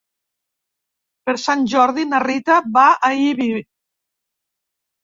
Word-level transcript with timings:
Per 1.27 1.35
Sant 1.43 1.67
Jordi 1.75 2.07
na 2.15 2.23
Rita 2.27 2.59
va 2.79 2.87
a 3.11 3.13
Ibi. 3.31 3.53